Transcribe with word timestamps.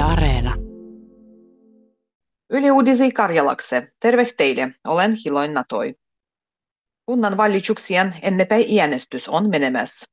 Yle 0.00 0.08
Areena. 0.08 0.54
Yle 2.50 2.72
Uudisi 2.72 3.10
Karjalakse. 3.10 3.88
Terve 4.00 4.28
teille. 4.36 4.74
Olen 4.86 5.16
Hiloin 5.24 5.54
Natoi. 5.54 5.94
Kunnan 7.06 7.36
valituksien 7.36 8.14
ennepäin 8.22 8.80
äänestys 8.80 9.28
on 9.28 9.50
menemässä. 9.50 10.06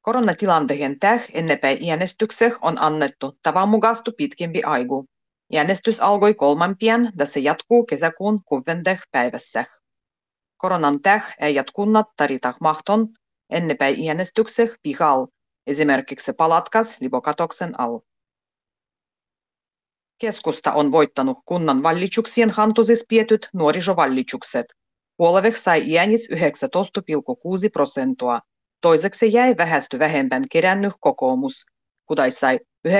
Koronatilanteen 0.00 0.98
täh 0.98 1.26
ennepäin 1.32 1.90
äänestykseh 1.90 2.52
on 2.62 2.82
annettu 2.82 3.38
tavan 3.42 3.68
mukaistu 3.68 4.12
pitkempi 4.12 4.62
aigu. 4.62 5.04
Äänestys 5.54 6.00
alkoi 6.00 6.34
kolmampien 6.34 7.12
ja 7.18 7.26
se 7.26 7.40
jatkuu 7.40 7.84
kesäkuun 7.84 8.44
kuvendeh 8.44 9.00
päivässä. 9.10 9.64
Koronan 10.56 11.02
täh 11.02 11.34
ei 11.40 11.54
jatkunnat 11.54 12.06
tarita 12.16 12.54
mahton 12.60 13.08
ennepäin 13.50 14.08
äänestykseh 14.08 14.70
pihal, 14.82 15.26
esimerkiksi 15.66 16.32
palatkas 16.32 17.00
libokatoksen 17.00 17.80
al. 17.80 18.00
Keskusta 20.18 20.72
on 20.72 20.92
voittanut 20.92 21.38
kunnan 21.44 21.82
vallituksien 21.82 22.50
hantusis 22.50 23.04
pietyt 23.08 23.48
nuorisovallitsukset. 23.54 24.66
Puolevek 25.16 25.56
sai 25.56 25.98
äänis 25.98 26.28
19,6 26.30 26.38
prosenttia. 27.72 28.40
Toiseksi 28.80 29.32
jäi 29.32 29.56
vähästy 29.56 29.98
vähemmän 29.98 30.44
kerännyt 30.50 30.92
kokoomus, 31.00 31.64
kudai 32.06 32.30
sai 32.30 32.58
19,1 32.88 32.94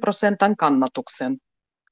prosentan 0.00 0.56
kannatuksen. 0.56 1.36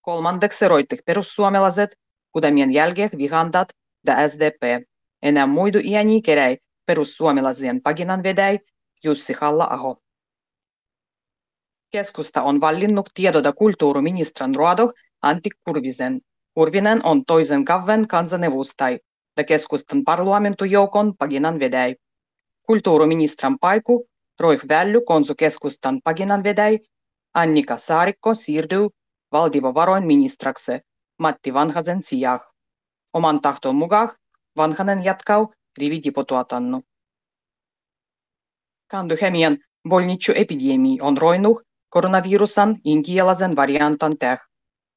Kolmandeksi 0.01 0.69
roittik 0.69 1.01
perussuomalaiset, 1.05 1.91
kudamien 2.33 2.73
jälkeen 2.73 3.11
vihandat 3.19 3.69
ja 4.07 4.29
SDP. 4.29 4.87
Enää 5.23 5.47
muidu 5.47 5.79
ääni 5.97 6.23
keräi 6.23 6.57
perussuomalaisien 6.87 7.83
paginan 7.83 8.23
vedäi 8.23 8.59
Jussi 9.05 9.33
Halla-aho. 9.41 9.97
Keskusta 11.97 12.43
on 12.43 12.61
valinnut 12.61 13.11
tiedoda 13.15 13.53
kulttuuriministran 13.53 14.55
ruodo 14.55 14.93
Antti 15.23 15.51
Kurvisen. 15.65 16.21
Kurvinen 16.55 17.01
on 17.05 17.25
toisen 17.25 17.65
kauden 17.65 18.09
kansanedustaj 18.09 18.99
ja 19.37 19.45
keskustan 19.45 20.05
parlamentujoukon 20.05 21.15
paginan 21.19 21.59
vedäi. 21.59 21.97
Kulttuuriministran 22.67 23.59
paiku 23.59 24.07
Roih 24.41 24.61
Välly 24.69 25.01
konsu 25.07 25.35
keskustan 25.35 26.01
paginan 26.05 26.45
vedäi 26.45 26.79
Annika 27.35 27.79
Saarikko 27.79 28.35
siirtyy 28.35 28.89
valtiovaroin 29.33 30.07
ministrakse 30.07 30.81
Matti 31.19 31.55
Vanhasen 31.55 32.03
sijaan. 32.03 32.41
Oman 33.13 33.41
tahton 33.41 33.77
mukaan 33.77 34.09
Vanhanen 34.57 35.05
jatkau 35.05 35.53
rividipotuotannu. 35.79 36.83
Kanduhemien 38.91 39.59
bolnicu 39.89 40.33
epidemii 40.35 40.99
on 41.03 41.19
roinut 41.19 41.66
koronavirusan 41.89 42.77
intialaisen 42.85 43.57
variantan 43.57 44.19
täh. 44.19 44.41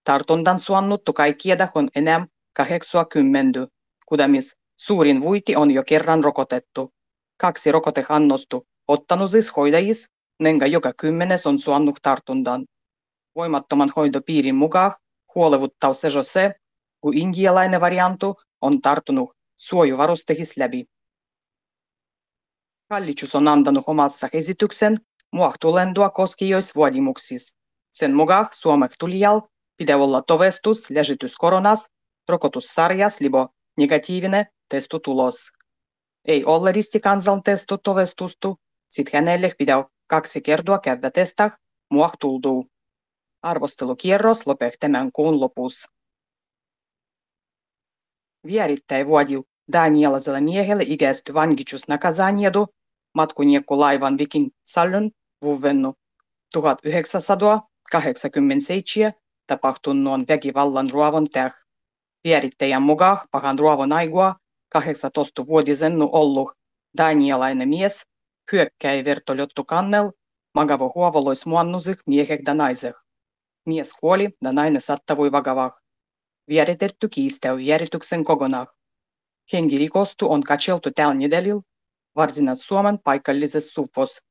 Tartuntan 0.04 0.60
suannuttu 0.60 1.14
kaikkieda 1.14 1.68
on 1.76 1.88
enää 1.96 2.26
80, 2.54 3.68
kudamis 4.06 4.56
suurin 4.78 5.22
vuiti 5.22 5.56
on 5.56 5.72
jo 5.72 5.84
kerran 5.84 6.24
rokotettu. 6.24 6.94
Kaksi 7.38 7.72
rokotehannostu 7.72 8.68
ottanusis 8.88 9.56
hoidajis, 9.56 10.10
nenga 10.40 10.68
joka 10.68 10.94
kymmenes 10.98 11.48
on 11.48 11.60
suannut 11.60 12.00
tartundan. 12.02 12.66
Voimattoman 13.36 13.92
hoitopiirin 13.96 14.56
mukaan 14.56 14.92
huolevuttaa 15.36 15.94
se 15.94 16.10
se, 16.24 16.56
kun 17.02 17.18
intialainen 17.18 17.82
variantu 17.82 18.36
on 18.62 18.82
tartunut 18.82 19.32
suojuvarustehis 19.58 20.58
läpi. 20.58 20.86
Hallitus 22.90 23.36
on 23.36 23.48
antanut 23.48 23.84
omassa 23.88 24.30
esityksen 24.34 24.98
muohtulendua 25.32 26.10
koskijoisvuodimuksis. 26.10 27.56
Sen 27.92 28.16
mukaan 28.16 28.48
Suomek 28.52 28.92
tulijal 29.00 29.42
pitää 29.78 29.98
olla 29.98 30.22
tovestus 30.22 30.90
läжitys 30.90 31.36
koronas, 31.38 31.92
rokotussarjas 32.30 33.20
libo 33.20 33.48
negatiivinen 33.78 34.46
testutulos. 34.70 35.52
Ei 36.26 36.46
ole 36.46 36.72
ristikansan 36.72 37.44
testu 37.44 37.78
tovestustu, 37.78 38.58
sit 38.90 39.14
hänelle 39.14 39.56
pitää 39.58 39.86
kaksi 40.08 40.42
kertaa 40.42 40.80
käydä 40.80 41.12
testaa 41.12 41.58
muohtultuu. 41.90 42.66
Arvostelukierros 43.42 44.48
lopeh 44.48 44.74
tämän 44.80 45.12
kuun 45.12 45.40
lopussa. 45.40 45.90
Vierittäin 48.48 49.08
vuodiu 49.08 49.46
Danielaiselle 49.72 50.42
miehelle 50.42 50.84
ikäisty 50.88 51.34
vankitsus 51.34 51.88
nakazaniedu 51.88 52.68
matkuniekko 53.14 53.80
laivan 53.80 54.18
Viking 54.18 54.50
Sallon 54.64 55.12
vuvennu 55.42 55.94
1987 56.54 59.14
tapahtuneen 59.48 60.26
väkivallan 60.28 60.90
ruovon 60.90 61.30
täh. 61.30 61.54
Vierittäjän 62.24 62.82
mukaan 62.82 63.28
pahan 63.32 63.60
ruovon 63.60 63.92
aigua 63.92 64.36
18-vuotisen 64.78 65.94
ollut 66.12 66.52
danielainen 66.98 67.70
mies 67.70 68.02
hyökkäi 68.52 69.06
vertoljottu 69.06 69.64
kannel 69.64 70.12
magavo 70.54 70.92
huovolois 70.96 71.46
muannusik 71.46 72.00
miehek 72.08 72.42
naisek. 72.54 72.96
Mies 73.66 73.94
kuoli 73.94 74.30
ja 74.44 74.52
nainen 74.52 74.82
sattavui 74.82 75.32
vakavah. 75.32 75.72
Vieritetty 76.50 77.10
kiistäy 77.10 77.58
vierityksen 77.58 78.24
kokonaan. 78.24 78.68
Henkirikostu 79.54 80.32
on 80.32 80.44
katseltu 80.44 80.92
tällä 80.92 81.14
nedelil 81.14 81.62
Varsinais-Suomen 82.16 83.00
paikallisessa 83.04 83.74
sufos. 83.74 84.22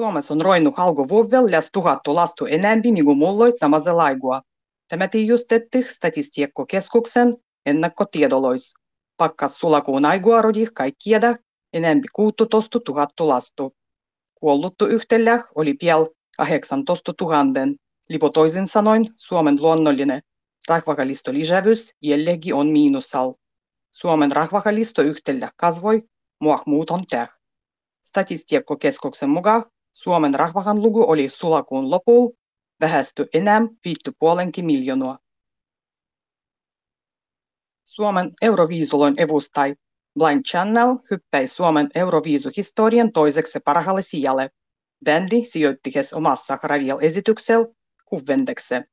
Suomessa 0.00 0.34
on 0.34 0.40
roinut 0.40 0.74
alkuvuodella 0.76 1.50
lähes 1.50 1.70
tuhattu 1.72 2.14
lastu 2.14 2.46
enemmän 2.46 3.04
kuin 3.04 3.18
muulloin 3.18 3.52
samassa 3.58 3.96
laigua. 3.96 4.42
Tämä 4.88 5.08
tiijustettiin 5.08 5.86
statistiikkokeskuksen 5.88 7.34
ennakkotiedolois. 7.66 8.74
Pakkas 9.16 9.58
sulakuun 9.58 10.04
aigua 10.04 10.42
rodi 10.42 10.66
kaikkieda 10.74 11.36
enemmän 11.72 12.02
16 12.12 12.80
tuhattu 12.80 13.28
lastu. 13.28 13.76
Kuolluttu 14.34 14.86
yhtellä 14.86 15.44
oli 15.54 15.74
piel 15.74 16.06
18 16.36 17.14
000. 17.20 17.36
Lipo 18.08 18.30
toisin 18.30 18.66
sanoen 18.66 19.06
Suomen 19.16 19.62
luonnollinen 19.62 20.20
rahvakalisto 20.68 21.32
jälleenkin 22.02 22.54
on 22.54 22.66
miinusal. 22.66 23.34
Suomen 23.90 24.32
rahvakalisto 24.32 25.02
yhtellä 25.02 25.50
kasvoi 25.56 26.02
muuton 26.66 27.00
täh. 27.10 27.28
Statistiikkokeskuksen 28.02 29.30
mukaan 29.30 29.64
Suomen 29.92 30.34
rahvahan 30.34 30.82
luku 30.82 31.10
oli 31.10 31.28
sulakuun 31.28 31.90
lopulla 31.90 32.30
vähästy 32.80 33.26
enää 33.34 33.60
viitty 33.84 34.12
puolenkin 34.18 34.64
miljoonaa. 34.64 35.18
Suomen 37.84 38.32
Euroviisuloin 38.42 39.14
evustai 39.20 39.74
Blind 40.18 40.42
Channel 40.42 40.96
hyppäi 41.10 41.48
Suomen 41.48 41.88
Euroviisuhistorian 41.94 43.12
toiseksi 43.12 43.60
parhaalle 43.64 44.02
sijalle. 44.02 44.50
Bändi 45.04 45.44
sijoitti 45.44 45.92
omassa 46.14 46.58
radio-esityksellä 46.62 47.66
kuvendekse. 48.04 48.84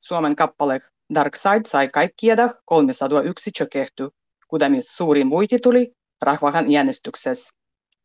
Suomen 0.00 0.36
kappale 0.36 0.80
Dark 1.14 1.36
Side 1.36 1.68
sai 1.68 1.88
kaikkieda 1.88 2.54
301 2.64 3.50
tjökehty, 3.50 4.08
kuten 4.48 4.72
suurin 4.80 5.30
voiti 5.30 5.58
tuli 5.58 5.92
rahvahan 6.22 6.66
äänestyksessä. 6.76 7.52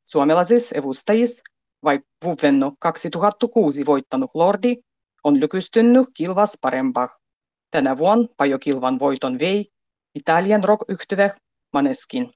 Suomalaisissa 0.06 0.76
evustajissa 0.78 1.44
vai 1.84 2.00
vuvennu 2.26 2.74
2006 2.80 3.86
voittanut 3.86 4.32
Lordi 4.34 4.76
on 5.24 5.40
lykystynnyt 5.40 6.08
kilvas 6.14 6.58
parempaa. 6.62 7.10
Tänä 7.72 7.98
vuonna 7.98 8.28
Pajo 8.38 8.60
Kilvan 8.60 9.00
voiton 9.00 9.40
vei 9.40 9.66
Italian 10.16 10.64
rock 10.64 10.90
yhtyvä 10.90 11.30
Maneskin. 11.74 12.34